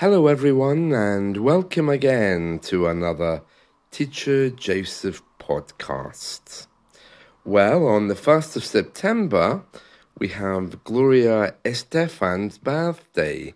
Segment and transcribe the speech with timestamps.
[0.00, 3.40] Hello, everyone, and welcome again to another
[3.90, 6.66] Teacher Joseph podcast.
[7.46, 9.62] Well, on the 1st of September,
[10.18, 13.54] we have Gloria Estefan's birthday.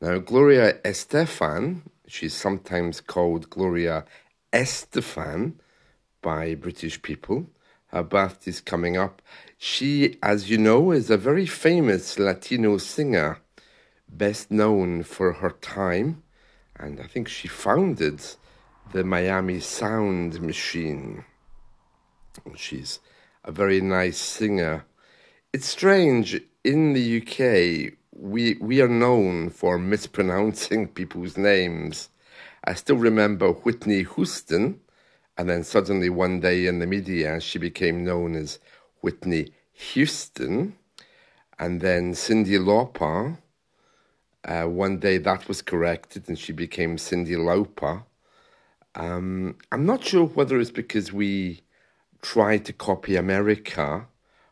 [0.00, 4.04] Now, Gloria Estefan, she's sometimes called Gloria
[4.52, 5.54] Estefan
[6.22, 7.50] by British people.
[7.86, 9.20] Her birthday is coming up.
[9.58, 13.41] She, as you know, is a very famous Latino singer
[14.12, 16.22] best known for her time,
[16.76, 18.20] and I think she founded
[18.92, 21.24] the Miami Sound Machine.
[22.54, 23.00] She's
[23.44, 24.84] a very nice singer.
[25.52, 32.10] It's strange, in the UK, we, we are known for mispronouncing people's names.
[32.64, 34.80] I still remember Whitney Houston,
[35.36, 38.58] and then suddenly one day in the media she became known as
[39.00, 40.76] Whitney Houston,
[41.58, 43.38] and then Cyndi Lauper
[44.44, 48.04] uh, one day that was corrected and she became Cyndi Lauper.
[48.94, 51.62] Um, I'm not sure whether it's because we
[52.22, 54.06] try to copy America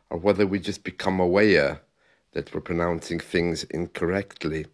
[0.09, 1.81] or whether we just become aware
[2.33, 4.65] that we're pronouncing things incorrectly.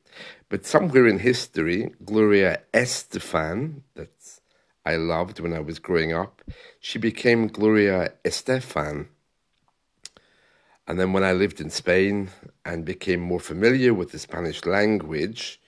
[0.49, 4.39] But somewhere in history, Gloria Estefan, that
[4.85, 6.41] I loved when I was growing up,
[6.79, 9.07] she became Gloria Estefan.
[10.87, 12.29] And then when I lived in Spain
[12.63, 15.59] and became more familiar with the Spanish language,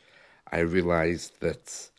[0.50, 1.90] I realized that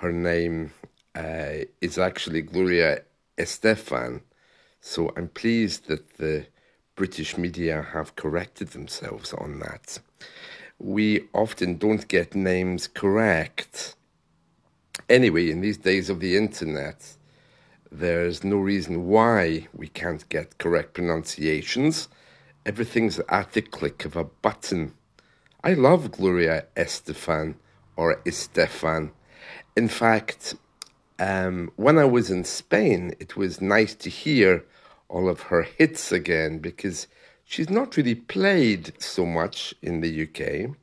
[0.00, 0.72] her name
[1.14, 3.02] uh, is actually Gloria
[3.38, 4.20] Estefan.
[4.80, 6.46] So I'm pleased that the
[6.96, 9.98] British media have corrected themselves on that.
[10.78, 13.94] We often don't get names correct.
[15.08, 17.16] Anyway, in these days of the internet,
[17.90, 22.08] there's no reason why we can't get correct pronunciations
[22.66, 24.92] everything's at the click of a button.
[25.62, 27.54] I love Gloria Estefan
[27.96, 29.12] or Estefan.
[29.76, 30.56] In fact,
[31.20, 34.64] um, when I was in Spain, it was nice to hear
[35.08, 37.06] all of her hits again because
[37.44, 40.74] she's not really played so much in the UK.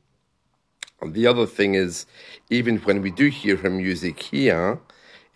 [1.06, 2.06] The other thing is,
[2.48, 4.80] even when we do hear her music here,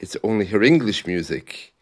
[0.01, 1.75] it's only her English music.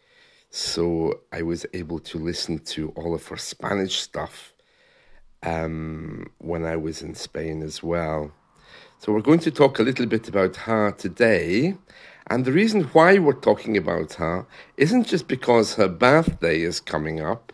[0.49, 4.53] So I was able to listen to all of her Spanish stuff
[5.47, 8.31] um, when I was in Spain as well.
[8.99, 11.75] So we're going to talk a little bit about her today.
[12.29, 17.21] And the reason why we're talking about her isn't just because her birthday is coming
[17.21, 17.53] up,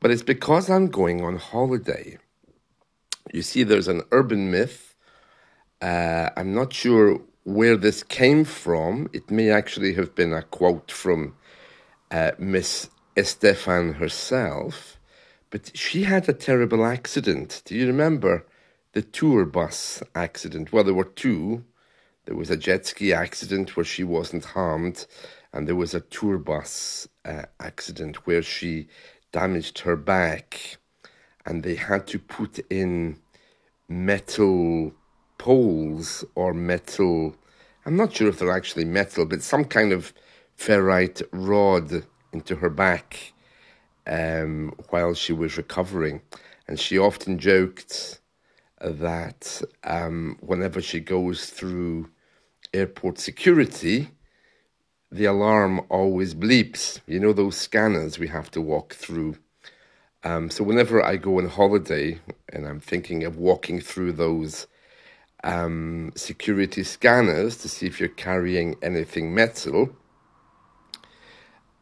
[0.00, 2.18] but it's because I'm going on holiday.
[3.32, 4.94] You see, there's an urban myth.
[5.80, 9.08] Uh, I'm not sure where this came from.
[9.14, 11.36] It may actually have been a quote from
[12.10, 14.99] uh, Miss Estefan herself.
[15.50, 17.62] But she had a terrible accident.
[17.64, 18.46] Do you remember
[18.92, 20.72] the tour bus accident?
[20.72, 21.64] Well, there were two.
[22.24, 25.06] There was a jet ski accident where she wasn't harmed,
[25.52, 28.86] and there was a tour bus uh, accident where she
[29.32, 30.78] damaged her back,
[31.44, 33.18] and they had to put in
[33.88, 34.92] metal
[35.38, 37.34] poles or metal.
[37.84, 40.12] I'm not sure if they're actually metal, but some kind of
[40.56, 43.32] ferrite rod into her back
[44.10, 46.20] um, while she was recovering.
[46.68, 48.20] And she often joked
[48.80, 52.10] that um, whenever she goes through
[52.74, 54.10] airport security,
[55.10, 57.00] the alarm always bleeps.
[57.06, 59.36] You know, those scanners we have to walk through.
[60.22, 62.18] Um, so whenever I go on holiday
[62.52, 64.66] and I'm thinking of walking through those
[65.42, 69.96] um, security scanners to see if you're carrying anything metal,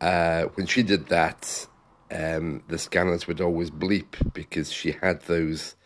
[0.00, 1.66] uh, when she did that,
[2.10, 5.76] um, the scanners would always bleep because she had those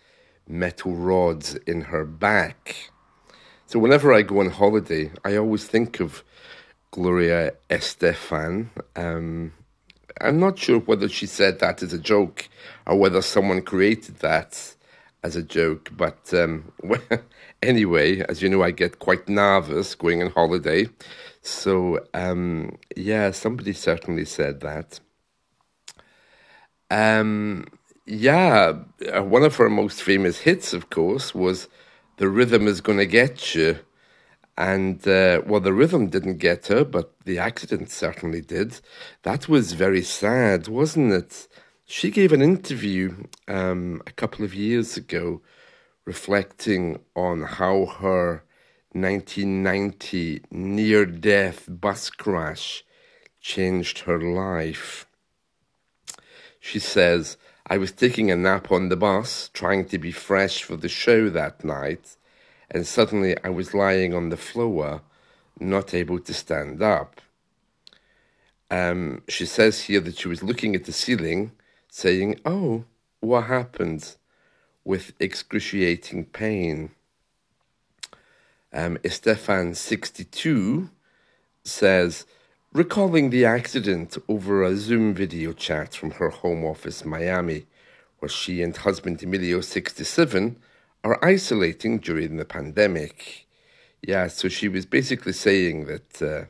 [0.49, 2.91] metal rods in her back.
[3.66, 6.22] So whenever I go on holiday, I always think of
[6.91, 8.69] Gloria Estefan.
[8.97, 9.53] Um,
[10.21, 12.49] I'm not sure whether she said that as a joke
[12.87, 14.75] or whether someone created that
[15.22, 15.91] as a joke.
[15.97, 16.71] But um,
[17.62, 20.88] anyway, as you know, I get quite nervous going on holiday.
[21.41, 25.00] So um, yeah, somebody certainly said that.
[26.93, 27.65] Um,
[28.05, 28.75] yeah,
[29.17, 31.69] uh, one of her most famous hits, of course, was
[32.19, 33.79] "The Rhythm Is Gonna Get You,"
[34.59, 38.81] and uh, well, the rhythm didn't get her, but the accident certainly did.
[39.23, 41.49] That was very sad, wasn't it?
[41.87, 45.41] She gave an interview um, a couple of years ago,
[46.05, 48.45] reflecting on how her
[48.93, 52.85] 1990 near-death bus crash
[53.41, 55.06] changed her life.
[56.62, 57.37] She says,
[57.67, 61.29] I was taking a nap on the bus, trying to be fresh for the show
[61.29, 62.17] that night,
[62.70, 65.03] and suddenly I was lying on the floor,
[65.61, 67.20] not able to stand up.
[68.70, 71.53] Um, she says here that she was looking at the ceiling,
[71.91, 72.85] saying, Oh,
[73.20, 74.17] what happened?
[74.85, 76.91] with excruciating pain.
[78.73, 80.91] Um, Estefan, 62,
[81.64, 82.26] says,
[82.73, 87.67] recalling the accident over a Zoom video chat from her home office, Miami,
[88.19, 90.57] where she and husband Emilio, 67,
[91.05, 93.47] are isolating during the pandemic.
[94.01, 96.45] Yeah, so she was basically saying that uh,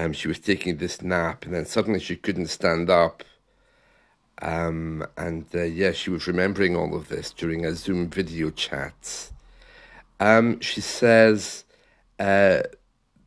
[0.00, 3.22] um, she was taking this nap and then suddenly she couldn't stand up.
[4.40, 9.30] Um, and uh, yeah, she was remembering all of this during a Zoom video chat.
[10.20, 11.64] Um, she says
[12.18, 12.62] uh,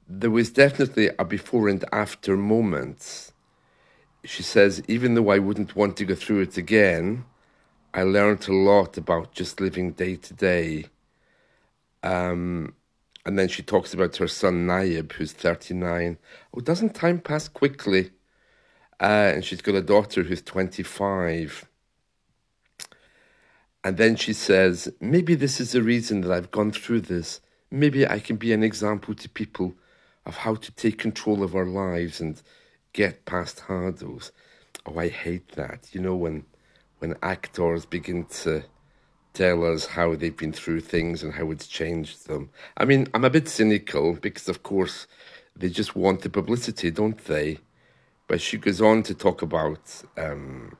[0.09, 3.31] there was definitely a before and after moment.
[4.25, 7.25] She says, even though I wouldn't want to go through it again,
[7.93, 10.85] I learned a lot about just living day to day.
[12.01, 12.73] Um,
[13.23, 16.17] and then she talks about her son Nayib, who's 39.
[16.55, 18.09] Oh, doesn't time pass quickly?
[18.99, 21.67] Uh, and she's got a daughter who's 25.
[23.83, 27.41] And then she says, maybe this is the reason that I've gone through this.
[27.69, 29.75] Maybe I can be an example to people
[30.29, 32.39] of how to take control of our lives and
[32.93, 34.31] get past hurdles.
[34.85, 35.89] Oh, I hate that.
[35.91, 36.45] You know, when
[36.99, 38.63] when actors begin to
[39.33, 42.49] tell us how they've been through things and how it's changed them.
[42.77, 45.07] I mean, I'm a bit cynical because, of course,
[45.55, 47.57] they just want the publicity, don't they?
[48.27, 49.81] But she goes on to talk about
[50.17, 50.77] um,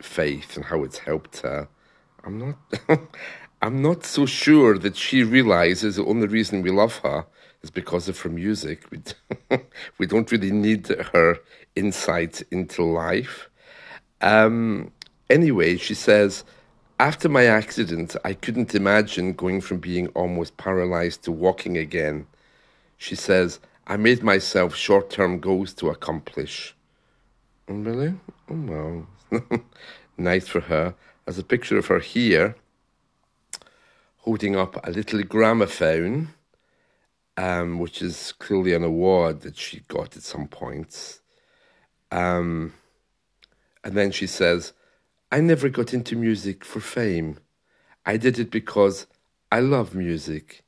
[0.00, 1.68] faith and how it's helped her.
[2.24, 2.56] I'm not.
[3.62, 7.26] I'm not so sure that she realizes the only reason we love her
[7.62, 8.84] is because of her music.
[8.90, 9.58] We,
[9.98, 11.38] we don't really need her
[11.76, 13.48] insight into life.
[14.20, 14.92] Um,
[15.28, 16.44] anyway, she says,
[16.98, 22.26] after my accident, I couldn't imagine going from being almost paralyzed to walking again.
[22.98, 26.76] She says, I made myself short term goals to accomplish.
[27.68, 28.14] Oh, really?
[28.50, 29.60] Oh, well.
[30.18, 30.94] nice for her.
[31.24, 32.56] There's a picture of her here
[34.18, 36.28] holding up a little gramophone,
[37.40, 41.20] um, which is clearly an award that she got at some point.
[42.10, 42.74] Um,
[43.82, 44.74] and then she says,
[45.32, 47.38] I never got into music for fame.
[48.04, 49.06] I did it because
[49.50, 50.64] I love music.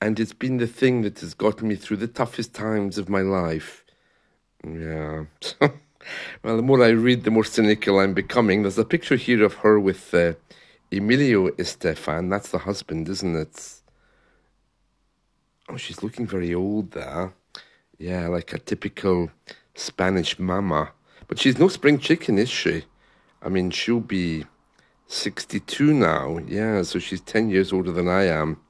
[0.00, 3.20] And it's been the thing that has gotten me through the toughest times of my
[3.20, 3.84] life.
[4.66, 5.26] Yeah.
[5.60, 8.62] well, the more I read, the more cynical I'm becoming.
[8.62, 10.32] There's a picture here of her with uh,
[10.90, 13.81] Emilio Estefan, that's the husband, isn't it?
[15.72, 17.32] Oh, she's looking very old there.
[17.98, 19.30] Yeah, like a typical
[19.74, 20.92] Spanish mama.
[21.28, 22.84] But she's no spring chicken, is she?
[23.40, 24.44] I mean, she'll be
[25.06, 26.38] 62 now.
[26.46, 28.60] Yeah, so she's 10 years older than I am.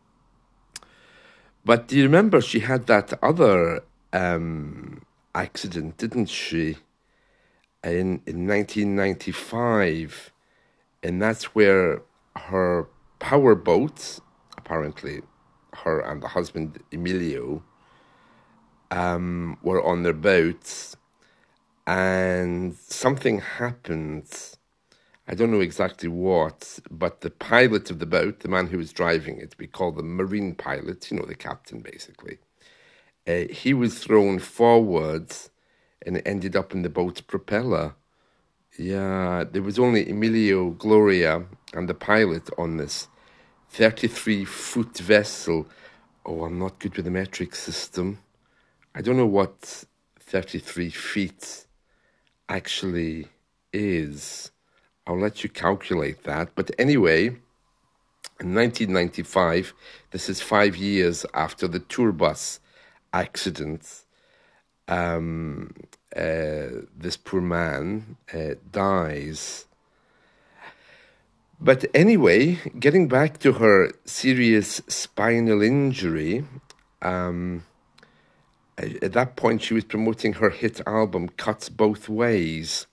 [1.64, 3.82] But do you remember she had that other
[4.12, 5.02] um,
[5.34, 6.76] accident, didn't she?
[7.82, 10.30] In, in 1995.
[11.02, 12.02] And that's where
[12.36, 12.86] her
[13.18, 14.20] power boat,
[14.56, 15.22] apparently,
[15.74, 17.62] her and the husband Emilio,
[18.90, 20.96] um, were on their boats,
[21.86, 24.28] and something happened.
[25.26, 28.92] I don't know exactly what, but the pilot of the boat, the man who was
[28.92, 32.38] driving it, we call the marine pilot, you know, the captain basically,
[33.26, 35.50] uh, he was thrown forwards
[36.04, 37.94] and ended up in the boat's propeller.
[38.78, 43.08] Yeah, there was only Emilio Gloria and the pilot on this
[43.72, 45.66] 33 foot vessel.
[46.26, 48.18] Oh, I'm not good with the metric system.
[48.94, 49.84] I don't know what
[50.20, 51.64] 33 feet
[52.50, 53.28] actually
[53.72, 54.50] is.
[55.06, 56.50] I'll let you calculate that.
[56.54, 57.28] But anyway,
[58.40, 59.72] in 1995,
[60.10, 62.60] this is five years after the tour bus
[63.14, 64.04] accident.
[64.86, 65.74] Um,
[66.14, 69.64] uh, this poor man uh, dies.
[71.64, 76.44] But anyway, getting back to her serious spinal injury,
[77.00, 77.62] um,
[78.76, 82.88] at that point she was promoting her hit album Cuts Both Ways.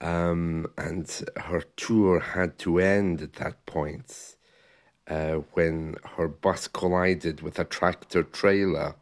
[0.00, 4.36] Um, and her tour had to end at that point
[5.08, 8.94] uh, when her bus collided with a tractor trailer.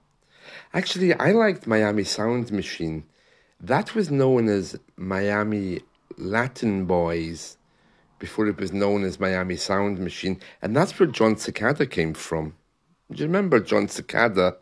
[0.73, 3.05] Actually, I liked Miami Sound Machine.
[3.61, 5.81] That was known as Miami
[6.17, 7.56] Latin Boys
[8.19, 10.41] before it was known as Miami Sound Machine.
[10.63, 12.55] And that's where Jon Secada came from.
[13.11, 14.57] Do you remember Jon Secada?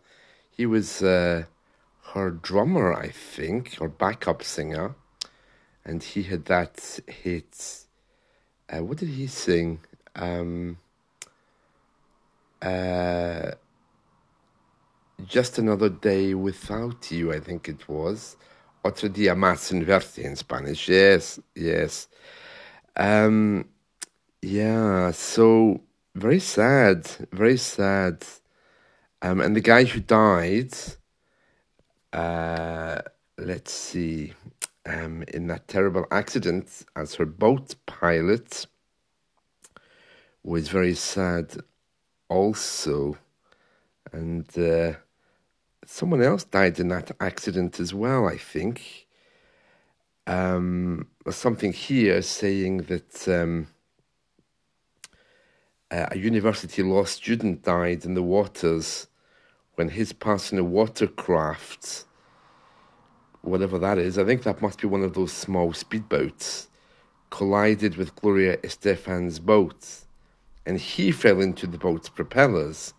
[0.51, 1.45] He was uh,
[2.13, 4.95] her drummer, I think, or backup singer.
[5.85, 7.85] And he had that hit.
[8.69, 9.81] Uh, what did he sing?
[10.17, 10.79] Um,
[12.63, 13.53] uh,
[15.27, 18.37] just another day without you, I think it was.
[18.85, 20.89] Otro día más sin verte in Spanish.
[20.89, 22.09] Yes, yes.
[22.97, 23.69] Um,
[24.43, 25.83] yeah, so
[26.15, 28.25] very sad, very sad.
[29.23, 30.75] Um, and the guy who died,
[32.13, 33.01] uh,
[33.39, 34.35] let's see,
[34.87, 38.67] um, in that terrible accident as her boat pilot
[40.43, 41.57] was very sad
[42.29, 43.17] also.
[44.13, 44.93] And uh,
[45.87, 49.07] someone else died in that accident as well, I think.
[50.27, 53.67] Um, something here saying that um,
[55.91, 59.07] a university law student died in the waters
[59.75, 62.05] when his passing a watercraft,
[63.43, 66.69] whatever that is, I think that must be one of those small speedboats,
[67.31, 70.05] collided with Gloria Estefan's boat,
[70.65, 72.95] and he fell into the boat's propellers.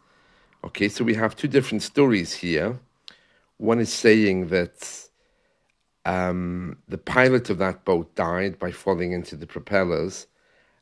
[0.63, 2.79] Okay, so we have two different stories here.
[3.57, 5.07] One is saying that
[6.05, 10.27] um, the pilot of that boat died by falling into the propellers,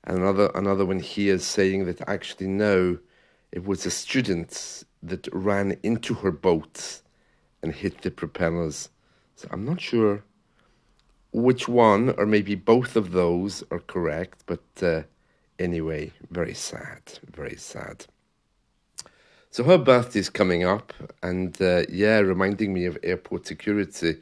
[0.04, 2.98] and another another one here is saying that actually no,
[3.52, 7.02] it was a student that ran into her boat
[7.62, 8.90] and hit the propellers.
[9.36, 10.24] So I'm not sure
[11.32, 14.44] which one, or maybe both of those, are correct.
[14.46, 15.04] But uh,
[15.58, 17.02] anyway, very sad,
[17.34, 18.06] very sad.
[19.50, 24.18] So her birthday is coming up, and uh, yeah, reminding me of airport security.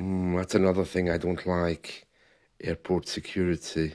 [0.00, 2.06] Mm, that's another thing I don't like
[2.62, 3.94] airport security.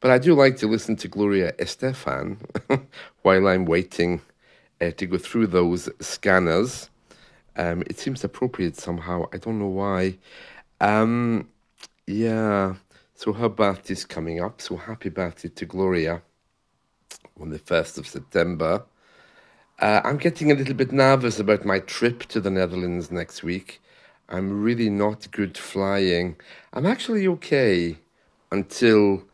[0.00, 2.38] But I do like to listen to Gloria Estefan
[3.22, 4.20] while I'm waiting
[4.80, 6.90] uh, to go through those scanners.
[7.56, 9.26] Um, it seems appropriate somehow.
[9.32, 10.18] I don't know why.
[10.80, 11.48] Um,
[12.06, 12.74] yeah,
[13.14, 14.60] so her birthday is coming up.
[14.60, 16.22] So happy birthday to Gloria
[17.40, 18.84] on the 1st of September.
[19.80, 23.80] Uh, I'm getting a little bit nervous about my trip to the Netherlands next week.
[24.28, 26.36] I'm really not good flying.
[26.72, 27.98] I'm actually okay
[28.50, 29.24] until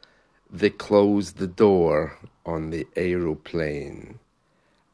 [0.51, 4.19] they close the door on the aeroplane.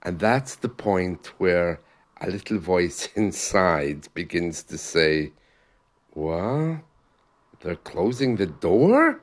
[0.03, 1.81] And that's the point where
[2.21, 5.33] a little voice inside begins to say,
[6.11, 6.81] What?
[7.61, 9.21] They're closing the door?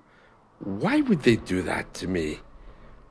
[0.60, 2.40] Why would they do that to me?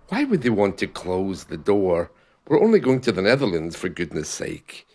[0.09, 2.11] Why would they want to close the door?
[2.49, 4.87] We're only going to the Netherlands, for goodness sake.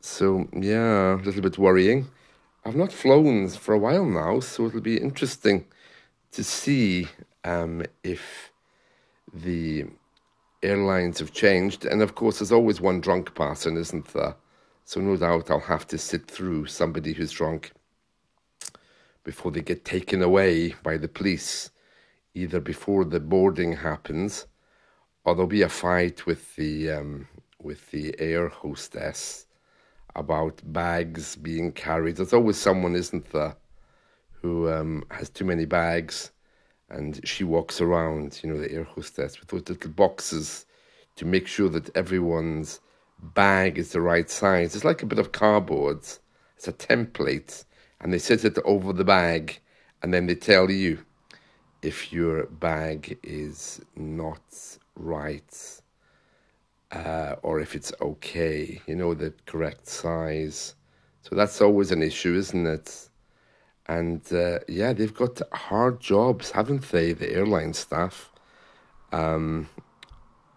[0.00, 2.08] So, yeah, a little bit worrying.
[2.64, 5.64] I've not flown for a while now, so it'll be interesting
[6.32, 7.08] to see
[7.44, 8.52] um, if
[9.32, 9.86] the
[10.62, 11.84] airlines have changed.
[11.84, 14.36] And of course, there's always one drunk person, isn't there?
[14.84, 17.72] So no doubt I'll have to sit through somebody who's drunk
[19.24, 21.70] before they get taken away by the police,
[22.34, 24.46] either before the boarding happens,
[25.24, 27.28] or there'll be a fight with the um,
[27.60, 29.47] with the air hostess
[30.18, 32.16] about bags being carried.
[32.16, 33.56] There's always someone, isn't there,
[34.42, 36.32] who um, has too many bags
[36.90, 40.66] and she walks around, you know, the air hostess with those little boxes
[41.16, 42.80] to make sure that everyone's
[43.34, 44.74] bag is the right size.
[44.74, 45.98] It's like a bit of cardboard.
[45.98, 47.64] It's a template,
[48.00, 49.60] and they set it over the bag,
[50.02, 50.98] and then they tell you
[51.82, 55.80] if your bag is not right
[56.92, 60.74] uh, or if it's okay, you know, the correct size.
[61.22, 63.08] So that's always an issue, isn't it?
[63.86, 68.30] And uh, yeah, they've got hard jobs, haven't they, the airline staff?
[69.12, 69.68] Um,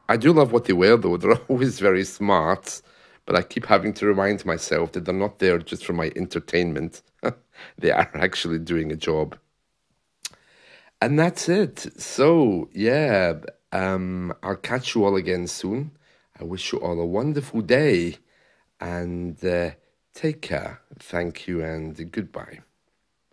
[0.09, 1.17] I do love what they wear, though.
[1.17, 2.81] They're always very smart,
[3.25, 7.01] but I keep having to remind myself that they're not there just for my entertainment.
[7.77, 9.37] they are actually doing a job.
[11.01, 11.99] And that's it.
[11.99, 13.35] So, yeah,
[13.71, 15.91] um, I'll catch you all again soon.
[16.41, 18.17] I wish you all a wonderful day
[18.79, 19.71] and uh,
[20.15, 20.81] take care.
[20.97, 22.61] Thank you and goodbye.